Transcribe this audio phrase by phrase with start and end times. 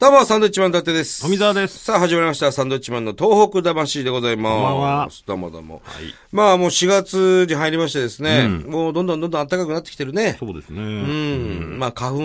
[0.00, 1.20] どうも、サンドウィッチマン伊達です。
[1.20, 2.50] 富澤ですさあ、始まりました。
[2.52, 4.54] サンドウィッチマンの東北魂でございます。
[4.54, 5.82] こんばんはどうもどうも。
[5.84, 10.38] はいまあ、もう4月に入りましてですね、もうどんどんどんどん暖かくなってきてるね。
[10.40, 10.80] そうですね。
[10.80, 11.74] ううん。
[11.74, 11.78] ん。
[11.78, 12.18] まあ、花粉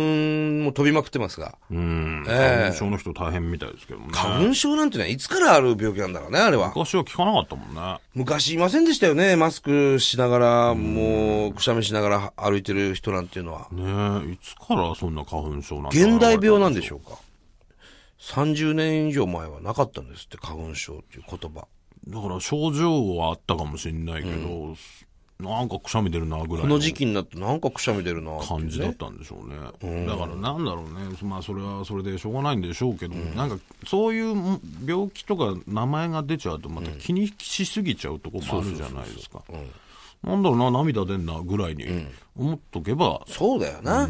[0.64, 1.58] も飛びまくってますが。
[1.70, 2.24] うん。
[2.30, 4.12] ええ花粉症の人大変みたいですけどもね。
[4.16, 6.70] 花粉症なんてね、いつからある病気なんだろうね、あれは。
[6.70, 7.98] 昔は聞かなかったもんね。
[8.14, 13.68] 昔いませんでしたよね、マスクしながら、もう、くしゃみしながら歩いてる人なんていうのは。
[13.74, 17.18] ねえ、いつからそんな花粉症なんて現代病なんでしょょうか。
[18.26, 21.68] 30年以上前はなかったんですって、花粉症っていう言葉。
[22.08, 24.76] だから症状はあったかもしれないけど、
[25.40, 30.08] なんかくしゃみ出るなぐらいこの時期になってなんかくしゃみ出るなね感じだったんでしょうね。
[30.08, 31.18] だからなんだろうね。
[31.24, 39.44] まあそれはそれでしょうがないんでしょうけど、なんかそういう病気とか名前が出ちゃうとまた気にしすぎちゃうとこもあるじゃないですか。
[40.24, 41.86] なんだろうな、涙出んなぐらいに
[42.36, 44.10] 思っとけば、そうだよな。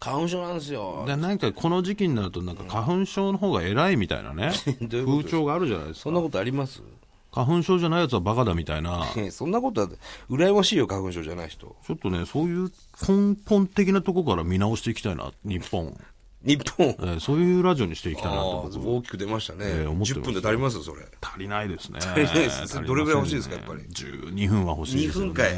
[0.00, 1.04] 花粉症なんですよ。
[1.06, 4.52] でなんかこの時期になるとなんか花粉症の方が偉いみたいなね。
[4.82, 6.02] どういうこと風潮があるじゃないですか。
[6.04, 6.82] そんなことあります？
[7.34, 9.06] 花粉症じゃないやつはバカだみたいな。
[9.16, 9.88] え そんなことは、
[10.28, 11.74] 羨ましいよ、花粉症じゃない人。
[11.86, 12.70] ちょっとねそういう
[13.08, 15.96] 根本的なとこから見直していきたいな日本、
[16.44, 16.86] 日本。
[16.88, 19.58] えーそういうラジオにしていきたいなあとあ、大きく出ましたね。
[19.64, 21.02] ええ思って10ます分で足りますそれ。
[21.20, 25.52] 足りないですね足りないですどれぐらい欲しいですかやっぱり？12分は欲しいですよね2分かい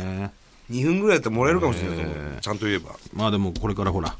[0.71, 2.41] 2分ぐらいやったらもらえるかもしれないと思う。
[2.41, 2.91] ちゃんと言えば。
[3.12, 4.17] まあでもこれからほら、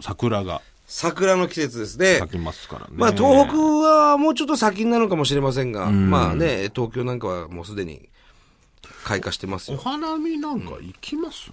[0.00, 2.16] 桜が桜の季節ですね。
[2.18, 8.08] 咲きますからねまあ、東北はもうちょっと先になるのかもしれませんが、まあね、東京なんかはもうすでに
[9.04, 9.80] 開花してますおよ。
[9.82, 11.50] 花見なんか行きます、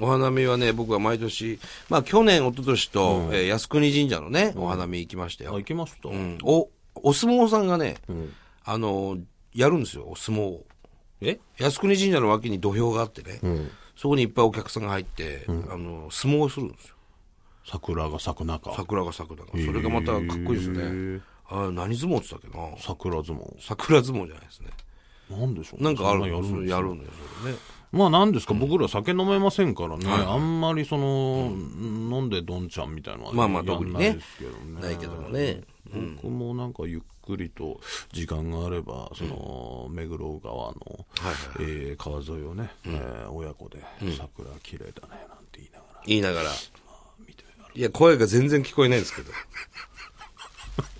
[0.00, 5.52] お花見はね、僕は毎年、まあ去年、一昨年と、えー靖国神社のね、お花見行きましたよ。
[5.54, 6.38] あ行きました、うん。
[6.42, 7.96] お、お相撲さんがね、
[8.64, 9.18] あの、
[9.54, 10.66] やるんですよ、お相撲を。
[11.20, 11.38] え？
[11.58, 13.40] 靖国神社の脇に土俵があってね、
[13.94, 16.94] そこにいっぱいお客さんが入って、あの、相撲をするんですよ。
[17.66, 18.74] 桜が咲く中。
[18.74, 19.50] 桜が咲く中。
[19.52, 21.20] それがまたかっこいいですね。
[21.52, 22.78] あ何相撲って言ったっけな？
[22.78, 23.54] 桜相撲。
[23.60, 24.70] 桜相撲じゃないですね。
[25.28, 25.84] なんでしょうね。
[25.84, 26.76] なんかあるそんですよ。
[26.76, 27.58] やるんだよ、それね。
[27.92, 34.80] まあなんですか、僕ら酒飲めませんからね、あんまりその、飲んでどんちゃんみたいなのは、まあまあ特にねないけどね。
[34.80, 35.60] ないけどもね。
[36.22, 37.80] 僕もなんかゆっくりと
[38.12, 41.06] 時間があれば、その、目黒川の、
[41.58, 43.82] えー川沿いをね、えー親子で、
[44.16, 46.50] 桜綺麗だね、なんて言いながら、言いながら。
[47.74, 49.32] いや、声が全然聞こえないんですけど。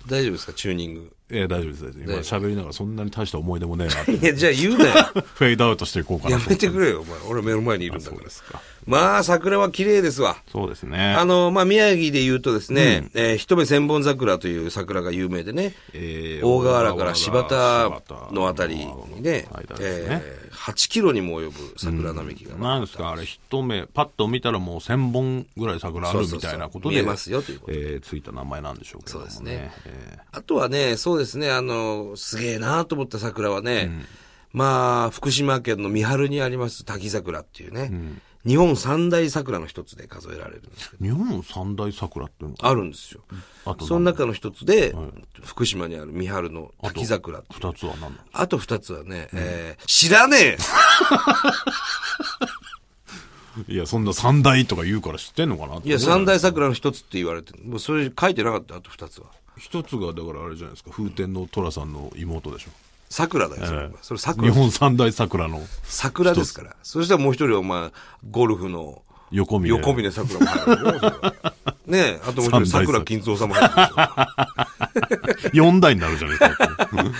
[0.07, 1.15] 大丈夫ですか、チューニング。
[1.31, 1.85] えー大丈夫です。
[1.97, 4.11] 今喋りながらそんなに大した思い出もねえなって。
[4.15, 4.91] いや、じゃあ言うなよ。
[5.35, 7.19] フェードアウトしていこうかなやとめてくれよ、お前。
[7.29, 8.29] 俺目の前にいるんだからそうで。
[8.29, 8.61] すか。
[8.85, 10.37] まあ、桜は綺麗ですわ。
[10.51, 11.13] そうですね。
[11.13, 17.89] あの、まあ、宮城で言うとですね、えー一目千本桜という桜が有名でね、えー大河原から柴田
[18.31, 18.85] のあたりに
[19.21, 19.47] ね、ね
[19.79, 29.31] えー8キロにも及ぶ桜並木が、なんですか、あれ、一目、パッと見たらもう1000本ぐらい桜あるみたいなことで、そうそうそう見えますよということえーついた名前なんでしょうけどもね。
[29.31, 33.89] そうですねえあとはね、そうですね、あの、すげえなと思った桜はね、
[34.53, 37.91] まあ、福島県の三春にあります滝桜っていうね、
[38.45, 42.55] 日本三大桜の一つで数えられるんですけど、ー日本三大桜っていうの？
[42.55, 43.21] があるんですよ。
[43.65, 44.95] あとその中の一つで、
[45.43, 47.59] 福島にある三春の滝桜っていう。
[47.67, 50.57] 二つは何あと二つはね、えー知らねえ！
[53.67, 57.59] いや、そんな三大とか言うから知ってんのかなっていや、三大桜の一つって言われてる。
[57.63, 59.27] もうそれ書いてなかった、あと二つは。
[59.57, 62.69] 一つが、だからあれじゃないですか、風天の寅さんの妹でしょ。
[63.09, 63.89] 桜だよ、それ。
[64.01, 64.53] それ日桜。
[64.53, 66.75] 本三大桜の桜ですから。
[66.81, 67.91] そしたらもう一人お前、
[68.29, 69.01] ゴルフの
[69.31, 71.53] 横見横峰桜も入るよそれは
[71.87, 75.49] ねえ、あともう一人桜金蔵さんも入るでしょ。
[75.53, 76.87] 四代になるじゃないですか。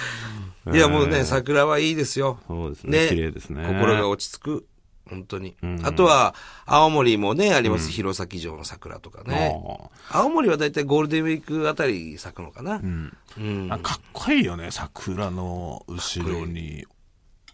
[0.73, 2.39] いや、もうね、桜はいいですよ。
[2.47, 4.65] そうですね綺麗ですね心が落ち着く。
[5.11, 5.55] 本当に。
[5.83, 6.33] あとは、
[6.65, 7.91] 青森もね、あります。
[7.91, 9.53] 弘前城の桜とかね。
[10.09, 12.75] 青森はだいたいゴールデンウィークあたり咲くのかな。
[12.75, 13.67] うん。
[13.69, 16.85] あかっこいいよね、桜の後ろに、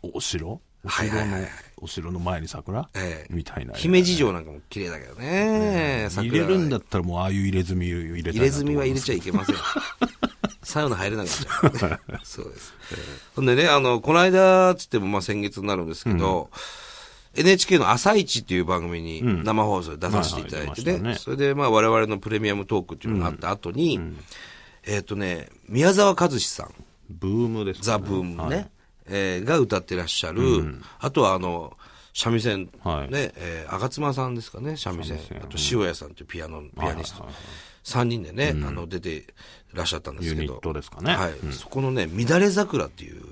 [0.04, 0.62] お城？
[0.86, 1.48] お城の
[1.82, 2.88] お城の前に桜？
[2.96, 3.74] ええみたいな。
[3.74, 6.08] 姫路城なんかも綺麗だけどね。
[6.12, 9.56] 入れるんだったらもうああいう入れ墨入れ入れ墨は入れちゃいけません。
[10.64, 12.20] サウナ入れなくなっちゃうからね。
[12.24, 12.74] そうです。
[13.36, 16.50] ほんでね、あの、この間、つってもまあ先月になるんですけど、
[17.38, 21.36] NHK の朝一っていう番組に生放送で出させていただいてね、はいはい出ましたね。
[21.36, 24.00] それでまあ我々のプレミアムトークっていうのがあった後に、
[24.86, 26.74] えっ、とね、宮沢和志さん、
[27.10, 27.84] ブームですね。
[27.84, 28.70] ザ・ブームね、はい。
[29.08, 31.78] えーが歌ってらっしゃる、あとはあの、
[32.18, 33.12] 三味線、はい。
[33.12, 35.20] ね、えー、吾妻さんですかね、三味線。
[35.38, 37.28] あと、塩谷さんというピアノ、ピアニスト。
[37.84, 39.28] 三人でね、あの、出て
[39.74, 40.42] らっしゃったんですけど。
[40.42, 41.16] ユニットですかね。
[41.16, 41.34] はい。
[41.54, 43.24] そこのね、乱れ桜っていう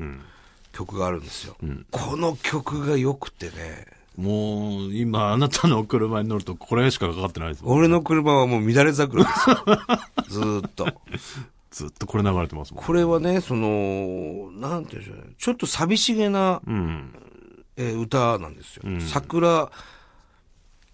[0.75, 1.55] 曲があるんですよ。
[1.91, 3.87] この曲が良くてね、
[4.17, 7.77] もう、今、あなたの車に乗ると、これしかかかってないですもん。
[7.77, 9.55] 俺の車はもう乱れ桜ですよ。
[10.29, 10.87] ずーっと。
[11.71, 12.83] ずっとこれ流れてますもん。
[12.83, 15.33] これはね、その、なんていうんでしょうね。
[15.37, 17.13] ちょっと寂しげな、うん。
[17.77, 18.83] えー歌なんですよ。
[19.01, 19.69] 桜、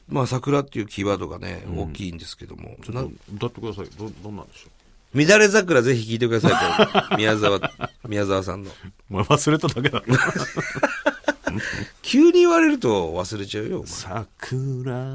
[0.08, 2.76] まあ桜っていうキーワードがね、大きいんですけども。
[2.90, 3.06] な
[3.36, 3.86] 歌ってください。
[3.98, 4.70] ど、どんなんでしょ
[5.14, 7.16] 乱れ桜ぜひ聴いてくださいと。
[7.18, 7.60] 宮沢、
[8.08, 8.70] 宮沢さんの。
[8.70, 8.74] う。
[9.10, 10.06] お前忘れただけだろ。
[12.02, 13.90] 急に言われると忘れちゃうよ、お前。
[13.90, 15.08] 桜、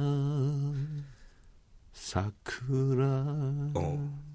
[1.94, 4.26] 桜、うん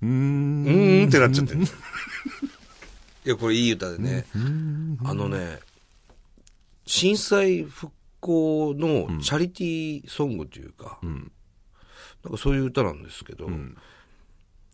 [0.00, 1.08] うーん。
[1.08, 1.62] ってなっちゃってる。
[3.26, 4.26] いや、これいい歌でね。
[5.04, 5.58] あのね、
[6.86, 11.30] 震災復興のチャリティーソングというか、ん
[12.24, 13.48] なんかそういう歌なんですけど、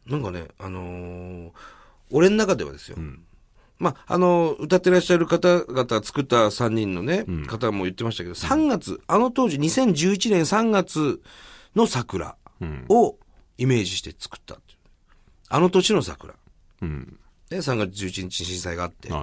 [0.06, 1.50] なんかね、あのー
[2.10, 2.98] 俺の中ではですよ。
[3.78, 11.20] まあ、あの歌ってらっしゃる方々作った3人のね、方も言ってましたけど、3月、あの当時2011年3月
[11.74, 12.36] の桜
[12.88, 13.18] を
[13.58, 14.58] イメージして作った
[15.48, 16.34] あの年の桜。
[16.82, 17.18] うん。
[17.48, 19.22] で、3月11日に震災があって、は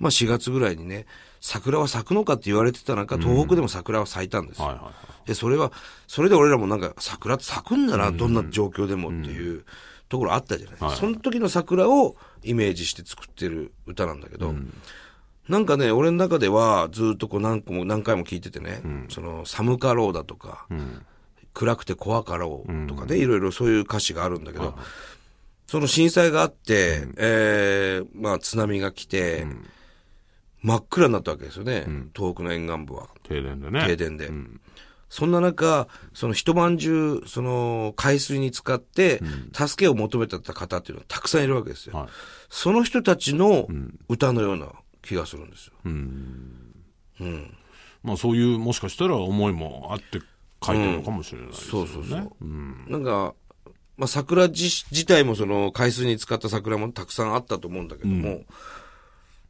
[0.00, 1.06] まあ4月ぐらいにね、
[1.46, 4.90] 桜は咲くのかって言われてた中、東北でも桜は咲いたんですよ。
[5.26, 5.70] で、それは、
[6.08, 9.64] それで俺らもなんか桜って咲くんだな、どんな状況でもっていう
[10.08, 10.80] ところあったじゃない。
[10.80, 14.54] はいその時の桜をイメージして作ってる歌なんだけど、
[15.48, 20.66] なんかね、俺の中ではずっとこう何個も何回も聞いててね、その寒かろうだとか、
[21.54, 24.76] 暗くて怖かろうとかね、いろいろそういう歌詞があるんだけど、
[25.68, 29.46] その震災があって、えーまあ津波が来て、
[30.66, 33.06] 真っ暗になったわけですよね、東北の沿岸部は。
[33.22, 33.86] 停電でね。
[33.86, 34.28] 停電で。
[35.08, 39.22] そんな中、その一晩中、その海水に使って、
[39.52, 41.96] 助けを求めてた方っていうのはたくさんいるわけですよ。
[41.96, 42.08] はい。
[42.48, 43.68] その人たちの
[44.08, 44.72] 歌のような
[45.02, 45.74] 気がするんですよ。
[48.02, 50.20] まあそういう、もしかしたら思いもあって
[50.64, 51.88] 書いてるのかもしれないですよね。
[51.92, 52.90] そうそうそう。
[52.90, 53.36] なんか、
[53.96, 58.40] まあ桜自自体もその海水に使った桜もたくさんあったと思うんだけども、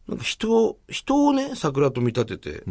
[0.08, 2.64] なんか人、人をね、桜と見立てて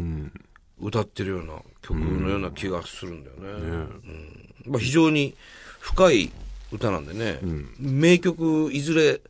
[0.80, 3.42] 歌ってるような曲のような気がするんだよね。
[3.48, 5.34] うんまあ非常に
[5.78, 6.32] 深い
[6.72, 7.38] 歌なんでね、
[7.78, 9.20] 名曲いずれ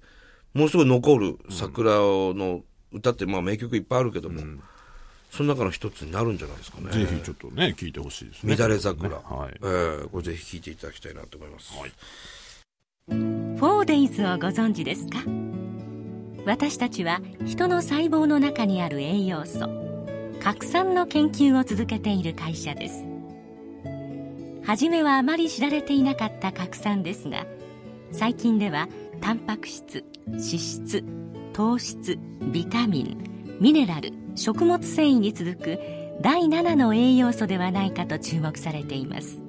[0.55, 2.63] ものすごい残る桜の
[2.93, 4.41] 歌ってまあ名曲いっぱいあるけども、
[5.31, 6.91] その中の一つになるんじゃないですかね。
[6.93, 8.57] ぜひちょっとね、聞いてほしいですね。
[8.57, 9.59] 乱れ桜、はいえ。
[9.61, 11.75] ーこれぜひ聴いていただきたいなと思います。
[11.79, 11.93] はい
[13.09, 15.46] フォーデイズをご存知ですか？
[16.47, 19.69] 私たちは人の細胞の中にある栄養素
[20.41, 23.05] 核酸の研究を続けている会社です。
[24.65, 27.47] 初めはあまり知られていなかった核酸ですが
[28.13, 28.89] 最近では
[29.21, 31.05] タンパク質脂質
[31.53, 32.17] 糖質
[32.53, 35.79] ビタミンミネラル食物繊維に続く
[36.21, 39.43] 第7の栄養素ではないかと注目されています。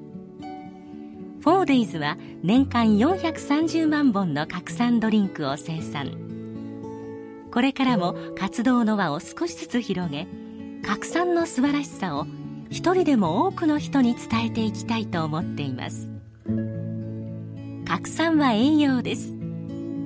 [1.42, 6.37] フォーデイズは年間430万本の核酸ドリンクを生産。
[7.58, 10.28] これからも活動の輪を少しずつ広げ
[10.86, 12.28] 核酸の素晴らしさを
[12.70, 16.08] 一人でも多くの人に伝えていきたいと思っています
[17.88, 19.36] 核酸は栄養です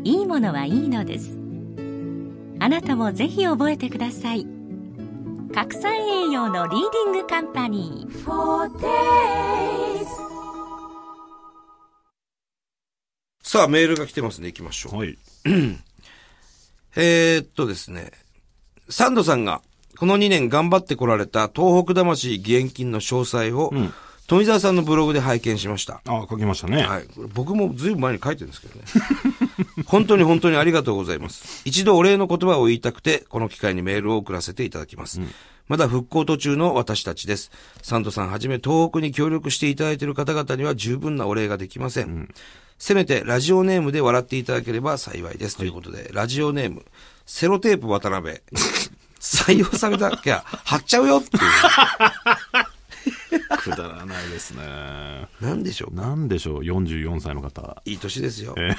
[0.05, 1.37] いいものはいいのです
[2.59, 4.47] あなたもぜひ覚えてください
[5.53, 8.71] 核酸栄養のリーディングカンパニー
[13.51, 14.47] さあ、メールが来てますね。
[14.47, 14.97] 行きましょう。
[14.99, 15.17] はい。
[16.95, 18.11] えー、っとですね。
[18.89, 19.61] サンドさんが、
[19.97, 23.71] この2年頑張ってこられた東北魂義援金の詳細を、
[24.27, 26.01] 富澤さんのブログで拝見しました。
[26.05, 26.83] あ、書きましたね。
[26.83, 27.07] はい。
[27.33, 28.85] 僕もずいぶん前に書いてるんですけどね。
[29.85, 31.61] 本当に本当にありがとうございます。
[31.65, 35.21] 一度お礼の言葉を言いたくて、この機会にメールを送らせていただきます。
[35.67, 37.51] まだ復興途中の私たちです。
[37.81, 42.33] サンドさんはじめ東北に協力していただいている方々には十分なお礼ができません。
[42.83, 45.55] せめてラジオネームで笑っていただければ幸いです。
[45.55, 46.83] ということで、ラジオネーム、
[47.27, 48.39] セロテープ渡辺。
[49.21, 51.43] 採用されたきゃ、貼っちゃうよっていう。
[53.61, 55.27] くだらないですね。
[55.39, 56.01] なんでしょうか？
[56.01, 57.79] なんでしょう、44歳の方。
[57.85, 58.55] いい年ですよ。
[58.55, 58.75] ね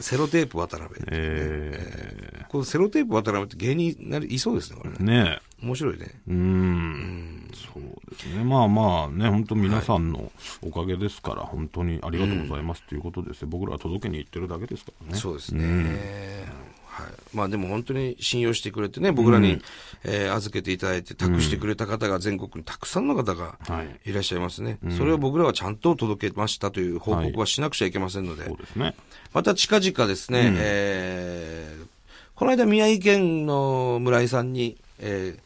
[0.00, 1.00] セロテープ渡辺。
[1.10, 5.04] えこのセロテープ渡辺って芸人になりいそうですね、これねー、。
[5.04, 6.10] ね面白いね。
[6.28, 8.44] うーん、そうですね。
[8.44, 10.30] まあまあね、本当皆さんの
[10.62, 13.48] おかげですから、本当にありがとうございますということですよ。
[13.48, 15.18] 僕らは届けに行ってるだけですからね。
[15.18, 16.44] そうですね。
[16.86, 17.06] はい。
[17.32, 19.62] まあでも本当に信用してくれてね、僕らに、
[20.04, 24.78] えー預けていただいて、託してくれた方が全国にたくさんの方がはいいらっしゃいますね。
[24.96, 28.94] それを僕らはちゃんと届けましたという報告はしなくちゃいけませんので、そうですね。
[29.32, 31.86] また近々ですね、えー
[32.34, 35.40] この間宮城県の村井さんに、えー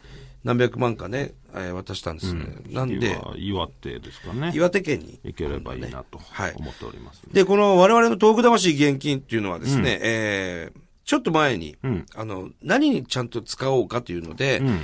[0.44, 2.44] 何百万かね、えー渡したんですね。
[2.70, 4.52] なんで、は岩手ですかね。
[4.54, 5.18] 岩手県に。
[5.24, 6.52] 行ければいいなとはい。
[6.56, 7.30] 思っております、ね。
[7.32, 12.04] で、この我々の東北魂現金っていうのはですね、えーちょっと前に、ん。
[12.16, 14.80] あの、何にちゃんと使おうかというので、ん。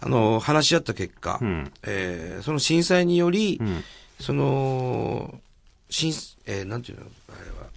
[0.00, 1.70] あの、話し合った結果、ん。
[1.82, 3.84] えーその震災により、ん。
[4.18, 5.38] その、
[5.90, 6.12] 震、
[6.46, 7.68] えーなんていうの、あれは、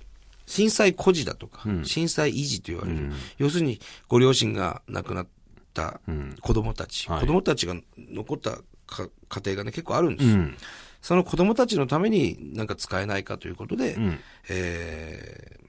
[0.48, 5.28] 震災孤児だとか、震災維持と言われる、要するにご両親が亡くなっ
[5.74, 6.00] た
[6.42, 8.52] 子供たち、はい子供たちが残った
[8.86, 10.36] か家庭がね、結構あるんですよ。
[10.36, 10.58] うん。
[11.02, 15.64] その子供たちのためになんか使えないかということで、んえー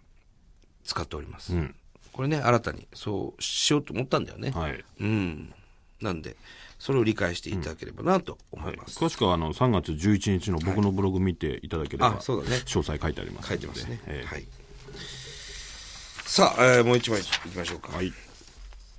[0.84, 1.54] 使っております。
[1.54, 1.74] ん
[2.12, 4.50] これね、新たにそうしようと思ったんだよね。
[4.50, 4.84] はい。
[5.00, 5.52] うん。
[6.00, 6.36] なんで、
[6.78, 8.98] それを理解していただければなと思います。
[8.98, 13.98] 詳しくはあの3月11日の僕のブログ見ていただければ、あそうだね詳細書いてあります書いてますね。
[14.06, 14.46] ええはい。
[16.26, 17.96] さあ、えーもう一枚いきましょうか。
[17.96, 18.12] はい。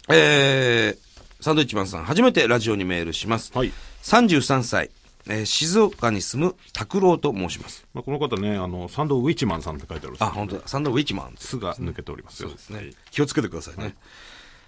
[0.10, 3.52] えー、サンドイッチマンさん、初めてラジオにメールします。
[3.56, 3.72] はい。
[4.04, 4.92] 33歳、
[5.28, 7.88] えー静岡に住む拓郎と申します。
[7.94, 10.62] まあ、この方ね、あの、サンドウィッチマンさんって書いてあるんですあ、本当だ。
[10.68, 11.48] サンドウィッチマンです。
[11.48, 12.50] すが抜けておりますよ。
[12.50, 12.92] そうですね。
[13.12, 13.96] 気をつけてくださいね。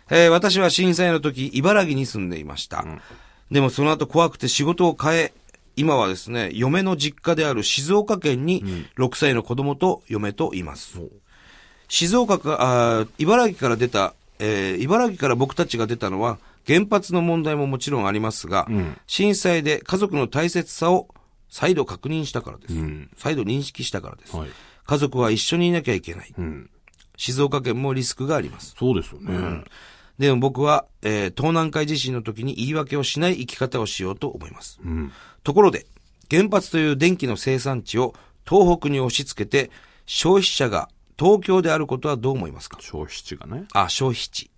[0.09, 2.85] えー私は震災の時、茨城に住んでいました。
[3.51, 5.33] でもその後怖くて仕事を変え、
[5.75, 8.63] 今はですね、嫁の実家である静岡県に
[8.97, 10.99] 6歳の子供と嫁といます。
[11.89, 12.57] 静岡か、
[12.99, 18.67] あー茨城から出た、えー茨城から僕たちが出たのは、原発の問題ももちろんありますが、
[19.07, 21.07] 震災で家族の大切さを
[21.49, 22.73] 再度確認したからです。
[22.73, 24.35] ん再度認識したからです。
[24.35, 24.49] はい
[24.89, 26.33] 家族は一緒にいなきゃいけない。
[26.37, 26.69] うん。
[27.17, 28.73] 静岡県もリスクがあります。
[28.79, 29.65] そうですよね。
[30.17, 34.79] でも僕は、えー東南海地震の時に言い訳をしない生き方をしようと思います。
[34.83, 35.11] うん。
[35.43, 35.87] ところで、
[36.31, 38.13] 原発という電気の生産地を
[38.47, 39.71] 東北に押し付けて、
[40.05, 40.87] 消費者が
[41.19, 42.77] 東京であることはどう思いますか？
[42.79, 43.65] 消費地がね。
[43.73, 44.51] あ、消費地。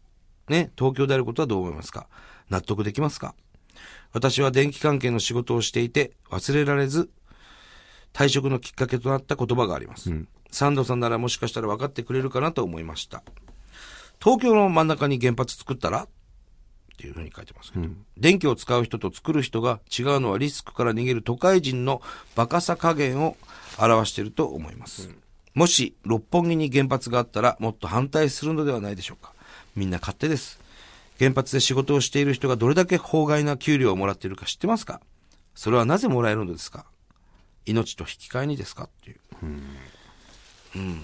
[0.48, 2.08] ね、東京であることはどう思いますか？
[2.50, 3.36] 納得できますか？
[4.12, 7.10] 私は電気関係の仕事をしていて、忘れられず、
[8.12, 10.12] 退職のきっかけとなった言葉があります。
[10.52, 13.24] サンドさんならもしかしたら分かってくれるかなと思いました。
[14.22, 16.04] 東京の真ん中に原発作ったら？
[16.04, 16.08] っ
[16.98, 17.88] ていうふうに書いてますけど、
[18.18, 22.02] 電気を使う人と作る人が違うのはリスクから逃げる都会人の
[22.36, 23.38] バカさ加減を
[23.78, 25.10] 表していると思います。
[25.54, 29.34] もし六本木に原発があったらもっと反対するのではないでしょうか。
[29.76, 30.60] みんな勝手です。
[31.18, 35.02] 原発で仕事をしている人がどれだけ法外な給料をもらっているか知ってますか？
[35.54, 36.86] それはなぜもらえるのですか？
[37.66, 38.86] 命と引き換えにですか？
[38.86, 39.20] っていう。
[40.76, 41.02] うん。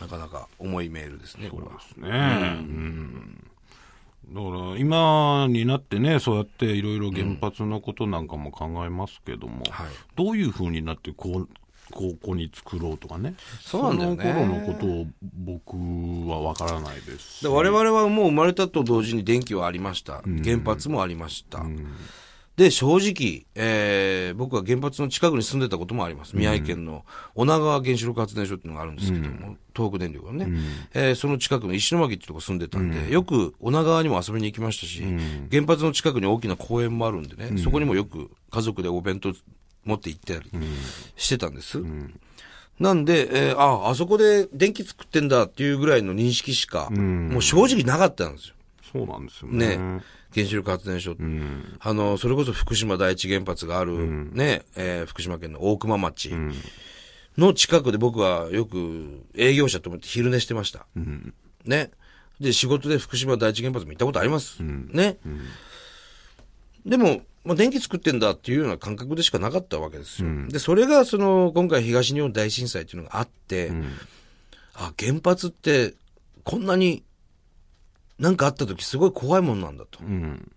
[0.00, 1.72] なかなか重いメールですね、これは。
[2.10, 3.50] ねうん。
[4.32, 11.48] だから、今になってね、そうやっていろいろ原発のことなんかも考えますけども、はいどういうふうになってこう、
[11.90, 13.34] ここに作ろうとかね。
[13.60, 15.76] そうなんだよねその頃のことを僕
[16.30, 17.40] はわからないですし。
[17.42, 20.22] で我々はもう生まれたと同時に電気はありました。
[20.44, 21.62] 原発もありました。
[22.56, 26.36] で、正直、えー僕は原発の近くに住んでたこともあります。
[26.36, 27.04] 宮城県の
[27.34, 30.46] 女川原子力発電所っていうのがあるんですけども、東北電力がね、
[30.92, 35.02] えーその近くの石巻ってとこ住んでたんで、よく女川にも遊びに行きましたし、
[35.50, 39.32] 原発の近くに大きな公園もあるんでね、そこにもよく家族でお弁当
[39.84, 40.50] 持って行ったり
[41.16, 41.82] してたんです。
[42.78, 48.54] なんで、えーあ、あそこで電気作ってんだっていうぐらいの認識しか、もう正直なかったんですよ。
[48.92, 49.76] そうなんですよね。
[49.76, 50.02] ね。
[50.34, 51.16] 原子力発電所、
[51.80, 56.32] あの、それこそ福島第一原発がある、ね、えー福島県の大熊町
[57.36, 60.86] の近くで僕はよく営業者と思って昼寝してました。
[61.64, 61.90] ね。
[62.40, 64.62] で、仕事で福島第一原発も行ったことあります。
[64.62, 65.18] ね。
[66.86, 70.28] でも、まあ、電気作ってんだっていうような感覚でしかなかったわけですよ。
[70.48, 73.72] で、それがその、今回東日本大震災っていうのがあって、
[74.74, 75.94] あ、原発って
[76.44, 77.02] こんなに
[78.18, 80.00] なんかあった時すごい怖いもんなんだと。
[80.00, 80.52] うん。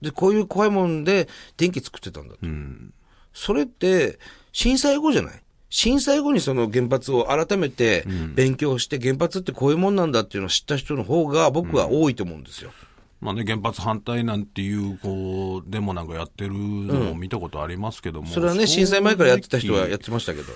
[0.00, 2.40] で、こういう怖いもんで電気作ってたんだと。
[2.42, 2.94] うん。
[3.34, 4.18] それって
[4.52, 5.42] 震災後じゃない？
[5.70, 8.04] 震災後にその原発を改めて
[8.34, 12.72] 勉強して原発ってこういうもんなんだっていうのを知った人の方が僕は多いと思うんですよ。
[13.22, 18.26] まあね、原発反対なんていう、こう、デモなんかやってるのを見たことありますけども。
[18.26, 20.52] それはね、震災前からやってた人はやってましたけど。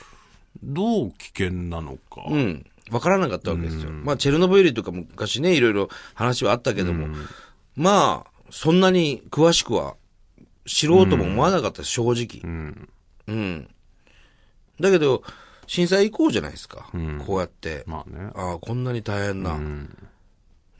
[0.65, 2.25] どう危険なのか。
[2.29, 2.67] うん。
[2.91, 3.93] わからなかったわけですよ。
[3.93, 7.07] まあ、チェルノブイリとか昔ね、いろいろ話はあったけども、
[7.77, 9.95] まあ、そんなに詳しくは
[10.67, 12.41] 知ろうとも思わなかった正直。
[12.43, 12.89] うん。
[13.29, 13.71] うん。
[14.81, 15.23] だけど、
[15.69, 16.91] 震災以降じゃないですか。
[17.25, 17.85] こうやって。
[17.87, 18.31] まあね。
[18.35, 19.57] ああ、こんなに大変な。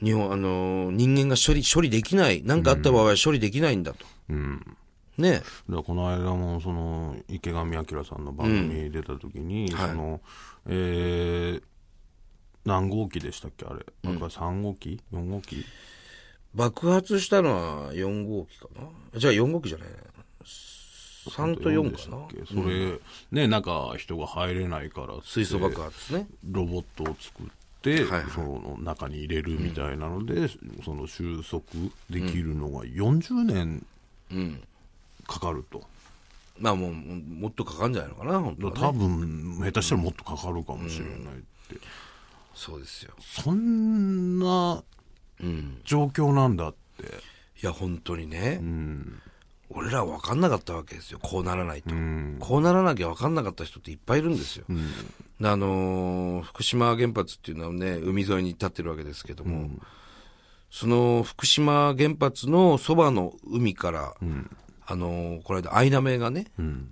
[0.03, 2.43] 日本、あのー人間が処理、処理できない。
[2.45, 4.05] 何かあった場合は処理できないんだと。
[4.29, 4.77] うん。
[5.19, 5.33] ね。
[5.33, 10.21] だからこの間も、その、池上彰さんの番組に出た時に、はいその、
[10.69, 11.63] えー、
[12.65, 13.87] 何号機でしたっけあれ？
[14.03, 15.65] なんか3号機 ?4 号機？
[16.55, 19.19] 爆発したのは4号機かな？
[19.19, 19.95] じゃあ4号機じゃないな。
[20.45, 22.29] 3と4かな？
[22.47, 22.99] それ、
[23.31, 26.27] ね、中人が入れないから水素爆発ね。
[26.45, 27.53] ロボットを作って、
[27.85, 30.49] はいはいその中に入れるみたいなので、
[30.85, 31.63] その収束
[32.11, 33.87] できるのが40年
[34.33, 34.63] うん。
[35.27, 35.83] かかると。
[36.59, 41.19] まあもう、もっとかかるんじゃないのかな、本当はね多分、下手したらもっとかかるかもしれないっ
[41.69, 41.81] て。
[42.55, 43.13] そうですよ。
[43.21, 44.83] そんな
[45.41, 45.81] うん。
[45.85, 47.05] 状況なんだって。
[47.63, 48.59] いや、本当にね。
[48.61, 49.21] うん。
[49.71, 51.19] 俺らは分かんなかったわけですよ。
[51.21, 51.95] こうならないと。
[51.95, 52.37] うん。
[52.39, 54.65] こうならなきゃ分かんなかった人っていっぱいいるんですよ。
[55.41, 59.71] であのー福島原発っていうのはね、海沿いに立ってるわけですけども、
[60.71, 64.15] その福島原発のそばの海から、
[64.87, 66.91] あのーこの間、アイナメがね、うん。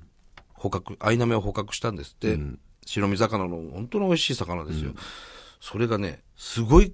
[0.55, 2.39] 捕獲、アイナメを捕獲したんですって、
[2.87, 4.93] 白身魚の本当の美味しい魚ですよ。
[5.61, 6.93] それがね、すごい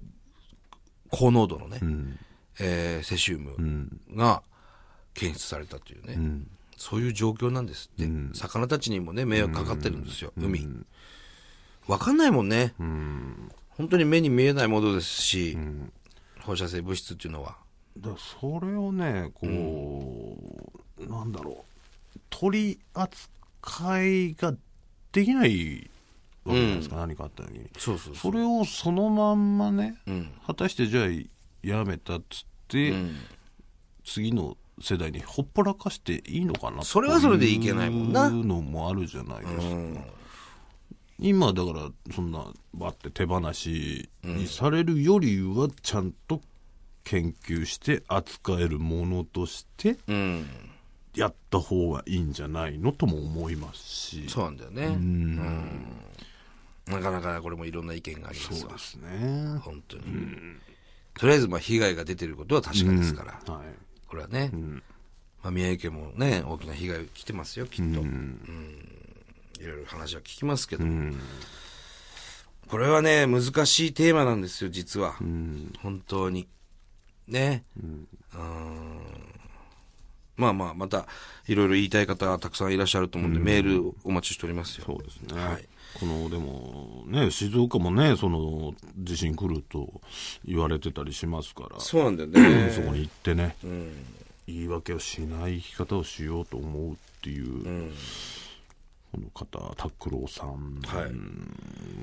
[1.09, 2.19] 高濃度のね、うん。
[2.59, 4.01] えーセシウムうん。
[4.15, 4.43] が
[5.13, 6.47] 検出されたというね、うん。
[6.77, 10.67] そういう状況なんですって、魚たちにもね、迷惑かかってるんですよ、海。
[11.87, 12.73] わかんないもんね。
[12.79, 13.51] うん。
[13.69, 15.57] 本当に目に見えないものですし、
[16.39, 17.57] 放射性物質っていうのは。
[17.97, 19.47] だそれをね、こ
[20.97, 21.65] う、なんだろ
[22.15, 24.53] う、取り扱いが
[25.11, 25.89] できない
[26.45, 27.69] わけじゃないですか、何かあった時に。
[27.77, 30.31] そうそうそれをそのまんまね、うん。
[30.47, 31.07] 果たしてじゃあ
[31.61, 33.15] やめたっつって、うん。
[34.03, 39.63] 次の世代にほっぽらかしていいのかなそれはそれでいけないもんないうのもあるじゃないですか。
[39.63, 40.03] うん。
[41.19, 46.41] 今だからそんなバッて手放しにされるよりはちゃんと
[47.03, 50.45] 研究して扱えるものとしてうん。
[51.13, 54.85] やった方がいいんじゃないのとも思いますしそうなんだよね。
[54.85, 55.35] うん。
[56.87, 58.79] なかなかこれもいろんな意見がありますわそうで。
[58.79, 60.03] すね本当に。
[61.13, 63.53] とりあえず、まあ、被害が出てることは確かですから。
[63.53, 64.51] はいこれはね。
[65.41, 68.01] まあ、宮城県もね、大きな被害来てますよ、きっと。
[68.01, 68.41] うん。
[69.57, 70.83] いろいろ話は聞きますけど。
[72.67, 75.13] これはね、難しいテーマなんですよ、実は。
[75.13, 76.49] 本当に。
[77.25, 77.63] ね。
[77.81, 78.07] うん。
[80.41, 81.05] まあまあ、また、
[81.47, 84.85] いろいろ言いたい方たくさんいらっしゃると思うんで、メールお待ちしておりますよ。
[84.85, 85.65] そうですね、はい。
[85.99, 90.01] このでもね静岡もねその地震来ると
[90.45, 91.79] 言われてたりしますから。
[91.79, 92.71] そうなんだよね。
[92.71, 93.55] そこに行ってね、
[94.47, 97.91] 言い訳をしない生き方をしようと思うっていう、
[99.11, 101.03] この方拓郎さんはい。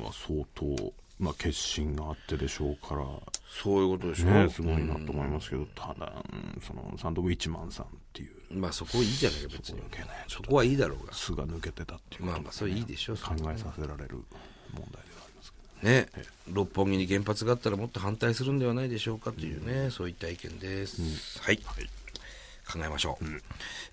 [0.05, 3.05] は相当、まあ、決心があってでしょうから、
[3.63, 4.27] そういうことでしょ。
[4.27, 8.59] ね、すごいなと思いますけど、ただうんそのサンドウィッチマンさんっていう。
[8.59, 9.81] まあそこいいじゃないか、別に。
[10.29, 11.13] そこはいいだろうが。
[11.13, 13.17] と巣が抜けてたっていうねまあまあ、それいいでしょ。
[13.17, 14.23] 考えさせられる
[14.73, 15.93] 問題ではありますけど。
[15.93, 16.09] ね、
[16.53, 21.41] 六本木に原発があったらもっと反対するんではないでしょうかというね、そういった意見です。
[21.43, 21.61] はい。
[22.71, 23.25] 考えましょう、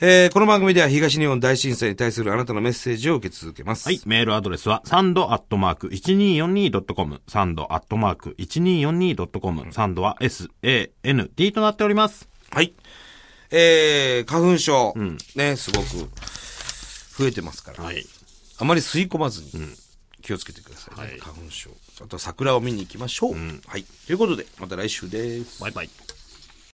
[0.02, 3.88] えーこの番組では東日本大震災に対するあなたのメッセージを受け続けます。
[3.88, 4.02] はい。
[4.06, 7.22] メールアドレスは、サンドアットマーク 1242.com。
[7.28, 9.72] サンドアットマーク 1242.com。
[9.72, 12.28] サンドは SAND となっております。
[12.52, 12.74] はい。
[13.52, 14.94] えー、花粉症、
[15.36, 16.10] ね、すごく
[17.18, 18.06] 増えてますから、はい。
[18.60, 19.50] あまり吸い込まずに
[20.22, 21.70] 気をつけてくださいね、はい花粉症。
[22.02, 23.34] あとは桜を見に行きましょう。
[23.68, 23.84] はい。
[23.84, 25.62] ということで、また来週です。
[25.62, 25.90] バイバイ。